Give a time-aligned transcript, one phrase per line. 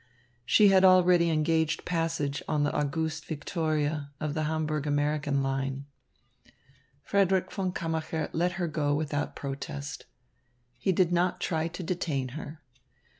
[0.47, 5.85] She had already engaged passage on the Auguste Victoria of the Hamburg American line.
[7.03, 10.07] Frederick von Kammacher let her go without protest.
[10.79, 12.63] He did not try to detain her.